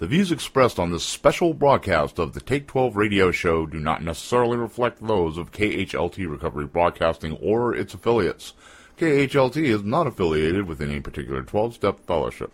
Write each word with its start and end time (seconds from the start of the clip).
The 0.00 0.06
views 0.06 0.32
expressed 0.32 0.78
on 0.78 0.90
this 0.90 1.04
special 1.04 1.52
broadcast 1.52 2.18
of 2.18 2.32
the 2.32 2.40
Take 2.40 2.66
12 2.66 2.96
radio 2.96 3.30
show 3.30 3.66
do 3.66 3.78
not 3.78 4.02
necessarily 4.02 4.56
reflect 4.56 5.06
those 5.06 5.36
of 5.36 5.52
KHLT 5.52 6.26
Recovery 6.26 6.64
Broadcasting 6.64 7.36
or 7.36 7.74
its 7.74 7.92
affiliates. 7.92 8.54
KHLT 8.96 9.62
is 9.62 9.82
not 9.82 10.06
affiliated 10.06 10.66
with 10.66 10.80
any 10.80 11.00
particular 11.00 11.42
12 11.42 11.74
step 11.74 12.00
fellowship. 12.06 12.50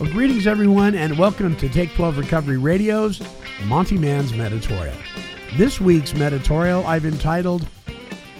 Well, 0.00 0.10
greetings, 0.10 0.46
everyone, 0.46 0.94
and 0.94 1.18
welcome 1.18 1.56
to 1.56 1.68
Take 1.68 1.92
12 1.92 2.16
Recovery 2.16 2.56
Radio's 2.56 3.20
Monty 3.66 3.98
Man's 3.98 4.32
Meditorial. 4.32 4.96
This 5.58 5.78
week's 5.78 6.14
Meditorial 6.14 6.86
I've 6.86 7.04
entitled 7.04 7.68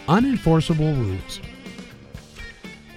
Unenforceable 0.09 0.97
Rules. 0.97 1.41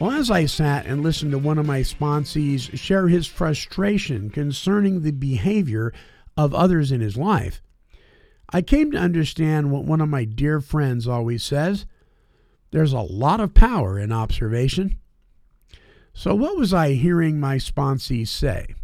Well, 0.03 0.11
as 0.11 0.29
I 0.29 0.47
sat 0.47 0.85
and 0.85 1.01
listened 1.01 1.31
to 1.31 1.37
one 1.37 1.57
of 1.57 1.65
my 1.65 1.79
sponsees 1.79 2.77
share 2.77 3.07
his 3.07 3.25
frustration 3.25 4.29
concerning 4.29 4.99
the 4.99 5.11
behavior 5.11 5.93
of 6.35 6.53
others 6.53 6.91
in 6.91 6.99
his 6.99 7.15
life, 7.15 7.61
I 8.49 8.63
came 8.63 8.91
to 8.91 8.97
understand 8.97 9.71
what 9.71 9.85
one 9.85 10.01
of 10.01 10.09
my 10.09 10.25
dear 10.25 10.59
friends 10.59 11.07
always 11.07 11.41
says 11.41 11.85
there's 12.71 12.91
a 12.91 12.99
lot 12.99 13.39
of 13.39 13.53
power 13.53 13.97
in 13.97 14.11
observation. 14.11 14.99
So, 16.13 16.35
what 16.35 16.57
was 16.57 16.73
I 16.73 16.95
hearing 16.95 17.39
my 17.39 17.55
sponsee 17.55 18.27
say? 18.27 18.75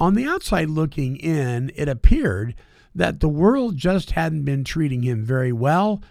On 0.00 0.14
the 0.14 0.26
outside 0.26 0.70
looking 0.70 1.14
in, 1.18 1.70
it 1.76 1.88
appeared 1.88 2.56
that 2.96 3.20
the 3.20 3.28
world 3.28 3.76
just 3.76 4.10
hadn't 4.10 4.42
been 4.42 4.64
treating 4.64 5.04
him 5.04 5.24
very 5.24 5.52
well, 5.52 6.02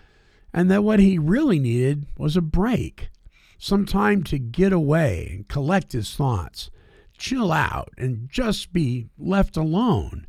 and 0.53 0.71
that 0.71 0.85
what 0.85 1.01
he 1.01 1.19
really 1.19 1.59
needed 1.59 2.05
was 2.17 2.37
a 2.37 2.41
break 2.41 3.09
some 3.57 3.85
time 3.85 4.23
to 4.23 4.37
get 4.37 4.73
away 4.73 5.29
and 5.31 5.47
collect 5.47 5.93
his 5.93 6.13
thoughts, 6.13 6.69
chill 7.17 7.51
out, 7.51 7.89
and 7.97 8.29
just 8.29 8.73
be 8.73 9.07
left 9.17 9.57
alone. 9.57 10.27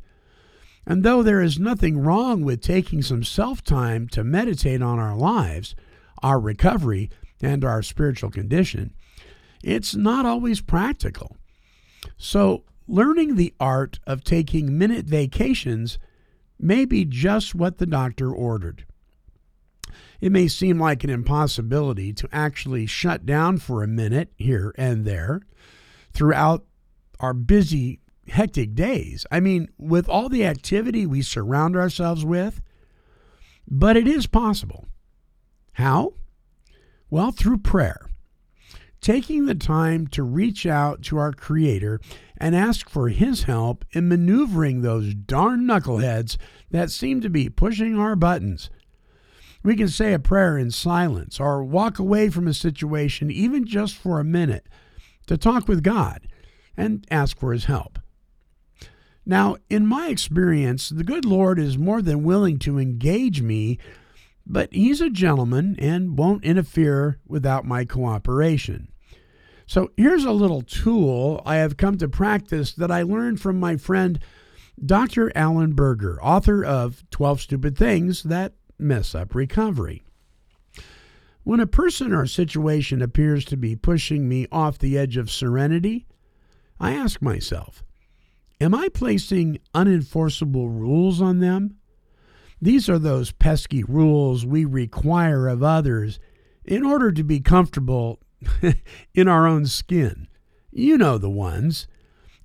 And 0.85 1.03
though 1.03 1.23
there 1.23 1.41
is 1.41 1.59
nothing 1.59 1.97
wrong 1.97 2.43
with 2.43 2.61
taking 2.61 3.01
some 3.01 3.23
self 3.23 3.63
time 3.63 4.07
to 4.09 4.23
meditate 4.23 4.81
on 4.81 4.99
our 4.99 5.15
lives, 5.15 5.75
our 6.21 6.39
recovery, 6.39 7.09
and 7.41 7.65
our 7.65 7.81
spiritual 7.81 8.29
condition, 8.29 8.93
it's 9.63 9.95
not 9.95 10.25
always 10.25 10.61
practical. 10.61 11.37
So, 12.17 12.63
learning 12.87 13.35
the 13.35 13.53
art 13.59 13.99
of 14.05 14.23
taking 14.23 14.77
minute 14.77 15.05
vacations 15.05 15.97
may 16.59 16.85
be 16.85 17.03
just 17.03 17.55
what 17.55 17.79
the 17.79 17.85
doctor 17.85 18.31
ordered. 18.31 18.85
It 20.21 20.31
may 20.31 20.47
seem 20.47 20.79
like 20.79 21.03
an 21.03 21.09
impossibility 21.09 22.13
to 22.13 22.29
actually 22.31 22.85
shut 22.85 23.25
down 23.25 23.57
for 23.57 23.83
a 23.83 23.87
minute 23.87 24.31
here 24.37 24.73
and 24.77 25.05
there 25.05 25.41
throughout 26.11 26.65
our 27.19 27.33
busy, 27.33 27.99
hectic 28.27 28.75
days. 28.75 29.25
I 29.31 29.39
mean, 29.39 29.69
with 29.77 30.07
all 30.09 30.29
the 30.29 30.45
activity 30.45 31.05
we 31.05 31.21
surround 31.21 31.75
ourselves 31.75 32.25
with, 32.25 32.61
but 33.67 33.97
it 33.97 34.07
is 34.07 34.27
possible. 34.27 34.85
How? 35.73 36.13
Well, 37.09 37.31
through 37.31 37.59
prayer. 37.59 38.09
Taking 39.01 39.45
the 39.45 39.55
time 39.55 40.07
to 40.07 40.23
reach 40.23 40.65
out 40.65 41.03
to 41.03 41.17
our 41.17 41.31
Creator 41.31 41.99
and 42.37 42.55
ask 42.55 42.89
for 42.89 43.09
His 43.09 43.43
help 43.43 43.85
in 43.91 44.07
maneuvering 44.07 44.81
those 44.81 45.13
darn 45.13 45.61
knuckleheads 45.61 46.37
that 46.71 46.89
seem 46.89 47.21
to 47.21 47.29
be 47.29 47.49
pushing 47.49 47.99
our 47.99 48.15
buttons 48.15 48.69
we 49.65 49.75
can 49.75 49.87
say 49.87 50.13
a 50.13 50.19
prayer 50.19 50.59
in 50.59 50.69
silence 50.69 51.39
or 51.39 51.63
walk 51.63 51.97
away 51.97 52.29
from 52.29 52.47
a 52.47 52.53
situation, 52.53 53.31
even 53.31 53.65
just 53.65 53.95
for 53.95 54.19
a 54.19 54.23
minute, 54.23 54.67
to 55.25 55.37
talk 55.37 55.67
with 55.67 55.81
God 55.81 56.27
and 56.77 57.05
ask 57.09 57.39
for 57.39 57.51
His 57.51 57.65
help. 57.65 57.97
Now, 59.25 59.57
in 59.67 59.87
my 59.87 60.09
experience, 60.09 60.89
the 60.89 61.03
good 61.03 61.25
Lord 61.25 61.57
is 61.57 61.79
more 61.79 62.03
than 62.03 62.23
willing 62.23 62.59
to 62.59 62.77
engage 62.77 63.41
me, 63.41 63.79
but 64.45 64.71
He's 64.71 65.01
a 65.01 65.09
gentleman 65.09 65.75
and 65.79 66.15
won't 66.15 66.45
interfere 66.45 67.19
without 67.25 67.65
my 67.65 67.85
cooperation. 67.85 68.89
So 69.65 69.89
here's 69.97 70.25
a 70.25 70.31
little 70.31 70.61
tool 70.61 71.41
I 71.43 71.55
have 71.55 71.75
come 71.75 71.97
to 71.97 72.07
practice 72.07 72.71
that 72.73 72.91
I 72.91 73.01
learned 73.01 73.41
from 73.41 73.59
my 73.59 73.77
friend 73.77 74.19
Dr. 74.85 75.31
Allen 75.33 75.73
Berger, 75.73 76.21
author 76.21 76.63
of 76.63 77.03
12 77.09 77.41
Stupid 77.41 77.75
Things 77.75 78.21
That 78.23 78.53
mess 78.77 79.15
up 79.15 79.35
recovery. 79.35 80.03
When 81.43 81.59
a 81.59 81.67
person 81.67 82.11
or 82.11 82.25
situation 82.25 83.01
appears 83.01 83.45
to 83.45 83.57
be 83.57 83.75
pushing 83.75 84.27
me 84.27 84.47
off 84.51 84.79
the 84.79 84.97
edge 84.97 85.15
of 85.15 85.29
serenity, 85.29 86.07
I 86.79 86.93
ask 86.93 87.21
myself, 87.21 87.83
Am 88.61 88.73
I 88.73 88.89
placing 88.89 89.59
unenforceable 89.73 90.69
rules 90.69 91.21
on 91.21 91.39
them? 91.39 91.75
These 92.61 92.89
are 92.89 92.97
those 92.97 93.31
pesky 93.31 93.83
rules 93.83 94.45
we 94.45 94.65
require 94.65 95.47
of 95.47 95.61
others 95.61 96.19
in 96.63 96.83
order 96.83 97.11
to 97.11 97.23
be 97.23 97.41
comfortable 97.41 98.19
in 99.13 99.27
our 99.27 99.45
own 99.45 99.65
skin. 99.65 100.27
You 100.71 100.97
know 100.97 101.17
the 101.17 101.29
ones. 101.29 101.87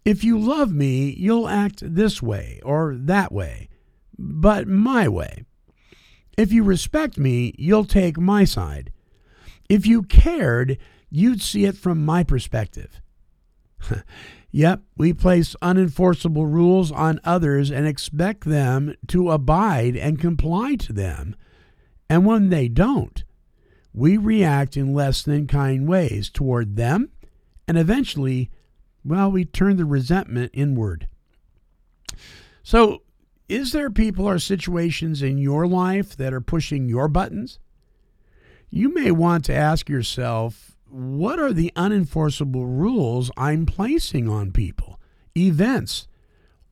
If 0.04 0.24
you 0.24 0.38
love 0.38 0.72
me, 0.72 1.14
you'll 1.16 1.48
act 1.48 1.82
this 1.82 2.20
way 2.20 2.60
or 2.64 2.94
that 2.96 3.32
way, 3.32 3.68
but 4.18 4.66
my 4.66 5.08
way. 5.08 5.44
If 6.40 6.54
you 6.54 6.64
respect 6.64 7.18
me, 7.18 7.54
you'll 7.58 7.84
take 7.84 8.16
my 8.16 8.44
side. 8.44 8.90
If 9.68 9.86
you 9.86 10.02
cared, 10.02 10.78
you'd 11.10 11.42
see 11.42 11.66
it 11.66 11.76
from 11.76 12.02
my 12.02 12.24
perspective. 12.24 13.02
yep, 14.50 14.80
we 14.96 15.12
place 15.12 15.54
unenforceable 15.60 16.50
rules 16.50 16.90
on 16.92 17.20
others 17.24 17.70
and 17.70 17.86
expect 17.86 18.46
them 18.46 18.94
to 19.08 19.30
abide 19.30 19.98
and 19.98 20.18
comply 20.18 20.76
to 20.76 20.94
them. 20.94 21.36
And 22.08 22.24
when 22.24 22.48
they 22.48 22.68
don't, 22.68 23.22
we 23.92 24.16
react 24.16 24.78
in 24.78 24.94
less 24.94 25.22
than 25.22 25.46
kind 25.46 25.86
ways 25.86 26.30
toward 26.30 26.76
them, 26.76 27.10
and 27.68 27.76
eventually, 27.76 28.50
well, 29.04 29.30
we 29.30 29.44
turn 29.44 29.76
the 29.76 29.84
resentment 29.84 30.52
inward. 30.54 31.06
So 32.62 33.02
is 33.50 33.72
there 33.72 33.90
people 33.90 34.28
or 34.28 34.38
situations 34.38 35.22
in 35.22 35.36
your 35.36 35.66
life 35.66 36.16
that 36.16 36.32
are 36.32 36.40
pushing 36.40 36.88
your 36.88 37.08
buttons? 37.08 37.58
You 38.70 38.94
may 38.94 39.10
want 39.10 39.44
to 39.46 39.54
ask 39.54 39.88
yourself, 39.88 40.76
what 40.88 41.40
are 41.40 41.52
the 41.52 41.72
unenforceable 41.74 42.64
rules 42.64 43.30
I'm 43.36 43.66
placing 43.66 44.28
on 44.28 44.52
people, 44.52 45.00
events, 45.36 46.06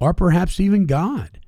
or 0.01 0.15
perhaps 0.15 0.61
even 0.61 0.87
God? 0.87 1.41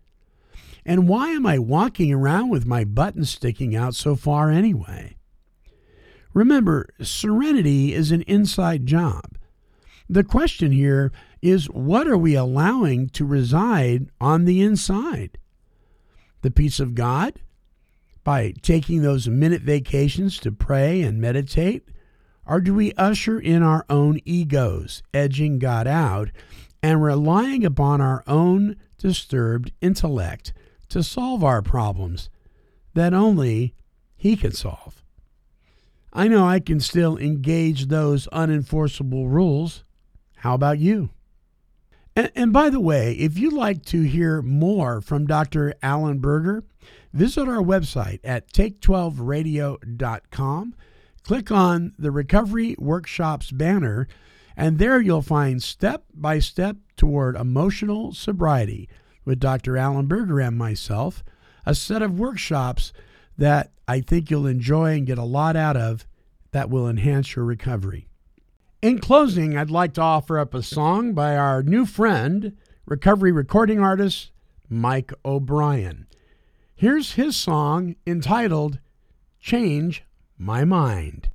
And 0.84 1.06
why 1.06 1.28
am 1.28 1.46
I 1.46 1.60
walking 1.60 2.12
around 2.12 2.48
with 2.48 2.66
my 2.66 2.82
buttons 2.82 3.30
sticking 3.30 3.76
out 3.76 3.94
so 3.94 4.16
far 4.16 4.50
anyway? 4.50 5.16
Remember, 6.34 6.88
serenity 7.00 7.94
is 7.94 8.10
an 8.10 8.22
inside 8.22 8.84
job. 8.84 9.36
The 10.08 10.24
question 10.24 10.72
here 10.72 11.12
is 11.42 11.66
what 11.66 12.06
are 12.06 12.18
we 12.18 12.34
allowing 12.34 13.08
to 13.10 13.24
reside 13.24 14.08
on 14.20 14.44
the 14.44 14.60
inside? 14.60 15.38
The 16.42 16.50
peace 16.50 16.80
of 16.80 16.94
God? 16.94 17.34
By 18.22 18.52
taking 18.62 19.02
those 19.02 19.28
minute 19.28 19.62
vacations 19.62 20.38
to 20.40 20.52
pray 20.52 21.02
and 21.02 21.20
meditate? 21.20 21.88
Or 22.46 22.60
do 22.60 22.74
we 22.74 22.92
usher 22.94 23.38
in 23.38 23.62
our 23.62 23.86
own 23.88 24.20
egos, 24.24 25.02
edging 25.14 25.58
God 25.58 25.86
out, 25.86 26.30
and 26.82 27.02
relying 27.02 27.64
upon 27.64 28.00
our 28.00 28.22
own 28.26 28.76
disturbed 28.98 29.72
intellect 29.80 30.52
to 30.88 31.02
solve 31.02 31.44
our 31.44 31.62
problems 31.62 32.28
that 32.94 33.14
only 33.14 33.74
He 34.16 34.36
can 34.36 34.52
solve? 34.52 35.02
I 36.12 36.26
know 36.28 36.46
I 36.46 36.60
can 36.60 36.80
still 36.80 37.16
engage 37.16 37.86
those 37.86 38.26
unenforceable 38.32 39.30
rules. 39.30 39.84
How 40.38 40.54
about 40.54 40.78
you? 40.78 41.10
And, 42.16 42.32
and, 42.34 42.52
by 42.52 42.70
the 42.70 42.80
way, 42.80 43.12
if 43.12 43.38
you'd 43.38 43.52
like 43.52 43.84
to 43.86 44.02
hear 44.02 44.42
more 44.42 45.00
from 45.00 45.26
Dr. 45.26 45.74
Allen 45.82 46.18
Berger, 46.18 46.64
visit 47.12 47.48
our 47.48 47.62
website 47.62 48.18
at 48.24 48.52
take12radio.com. 48.52 50.74
Click 51.22 51.52
on 51.52 51.92
the 51.98 52.10
Recovery 52.10 52.74
Workshops 52.78 53.52
banner, 53.52 54.08
and 54.56 54.78
there 54.78 55.00
you'll 55.00 55.22
find 55.22 55.62
step 55.62 56.04
by 56.12 56.40
step 56.40 56.76
toward 56.96 57.36
emotional 57.36 58.12
sobriety 58.12 58.88
with 59.24 59.38
Dr. 59.38 59.76
Allen 59.76 60.06
Berger 60.06 60.40
and 60.40 60.58
myself, 60.58 61.22
a 61.64 61.74
set 61.74 62.02
of 62.02 62.18
workshops 62.18 62.92
that 63.38 63.70
I 63.86 64.00
think 64.00 64.30
you'll 64.30 64.46
enjoy 64.46 64.96
and 64.96 65.06
get 65.06 65.18
a 65.18 65.24
lot 65.24 65.54
out 65.56 65.76
of 65.76 66.06
that 66.52 66.70
will 66.70 66.88
enhance 66.88 67.36
your 67.36 67.44
recovery. 67.44 68.08
In 68.82 68.98
closing, 68.98 69.58
I'd 69.58 69.70
like 69.70 69.92
to 69.94 70.00
offer 70.00 70.38
up 70.38 70.54
a 70.54 70.62
song 70.62 71.12
by 71.12 71.36
our 71.36 71.62
new 71.62 71.84
friend, 71.84 72.56
recovery 72.86 73.30
recording 73.30 73.78
artist 73.78 74.32
Mike 74.70 75.12
O'Brien. 75.22 76.06
Here's 76.74 77.12
his 77.12 77.36
song 77.36 77.96
entitled 78.06 78.78
Change 79.38 80.04
My 80.38 80.64
Mind. 80.64 81.28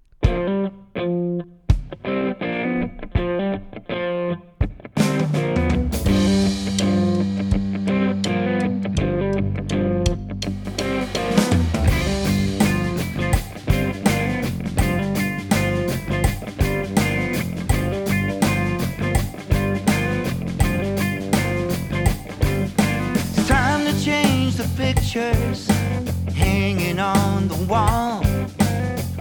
Wall. 27.67 28.21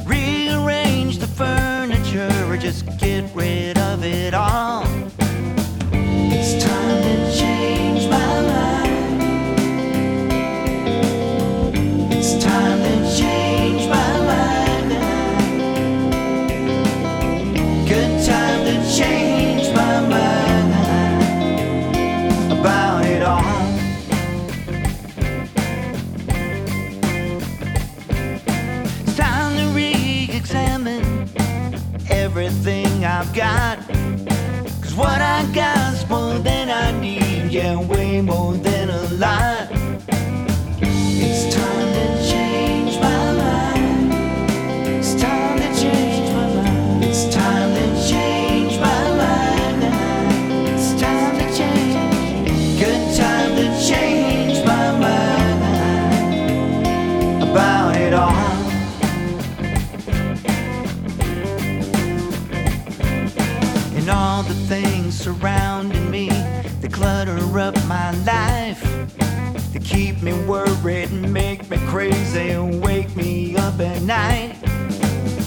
Rearrange 0.07 1.19
the 1.19 1.27
furniture 1.27 2.31
or 2.49 2.57
just 2.57 2.87
everything 32.55 33.05
I've 33.05 33.33
got. 33.35 33.79
Cause 34.81 34.95
what 34.95 35.21
I 35.21 35.45
got's 35.55 36.09
more 36.09 36.39
than 36.39 36.71
I 36.71 36.99
need, 37.01 37.51
yeah, 37.51 37.77
way 37.77 38.21
more 38.21 38.55
than 38.55 38.91
a 38.91 39.03
lot. 39.15 39.84
Surrounding 65.45 66.11
me 66.11 66.29
that 66.81 66.91
clutter 66.91 67.37
up 67.59 67.75
my 67.85 68.13
life 68.23 68.81
that 69.75 69.85
keep 69.85 70.23
me 70.23 70.33
worried 70.45 71.11
and 71.11 71.31
make 71.35 71.69
me 71.69 71.77
crazy 71.87 72.49
and 72.53 72.83
wake 72.83 73.15
me 73.15 73.55
up 73.55 73.79
at 73.79 74.01
night. 74.01 74.57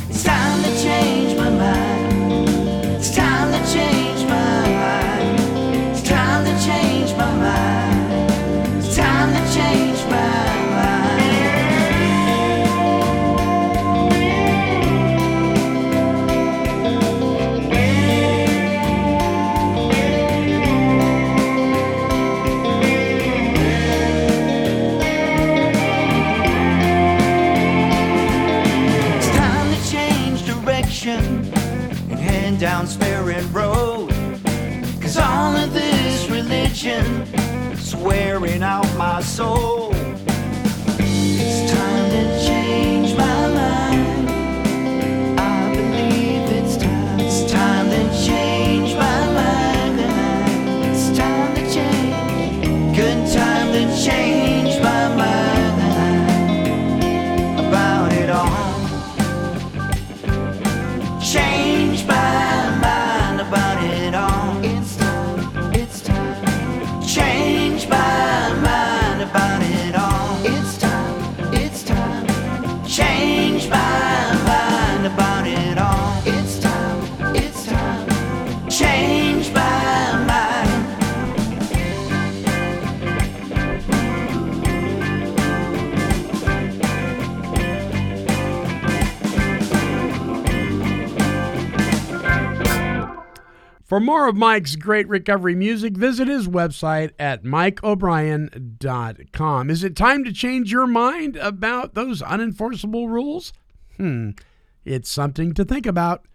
It's 0.08 0.24
time 0.24 0.62
to 0.62 0.84
change 0.84 1.36
my 1.36 1.50
mind 1.50 2.07
For 93.88 94.00
more 94.02 94.28
of 94.28 94.36
Mike's 94.36 94.76
great 94.76 95.08
recovery 95.08 95.56
music, 95.56 95.96
visit 95.96 96.28
his 96.28 96.50
website 96.50 97.12
at 97.18 97.46
mikeobrien.com. 97.46 99.70
Is 99.70 99.86
it 99.86 99.96
time 99.96 100.26
to 100.26 100.34
change 100.34 100.74
your 100.74 100.88
mind 100.88 101.38
about 101.38 101.94
those 101.94 102.22
unenforceable 102.22 103.08
rules? 103.08 103.54
Hmm, 103.96 104.32
it's 104.84 105.10
something 105.10 105.54
to 105.54 105.64
think 105.64 105.86
about. 105.86 106.26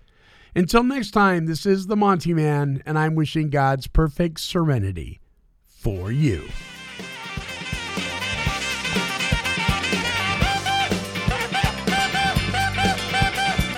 Until 0.56 0.82
next 0.82 1.10
time, 1.10 1.44
this 1.44 1.66
is 1.66 1.88
the 1.88 1.96
Monty 1.96 2.32
Man, 2.32 2.82
and 2.86 2.98
I'm 2.98 3.14
wishing 3.14 3.50
God's 3.50 3.86
perfect 3.86 4.40
serenity 4.40 5.20
for 5.66 6.10
you. 6.10 6.48